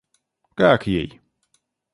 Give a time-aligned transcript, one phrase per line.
[0.55, 1.21] Как ей?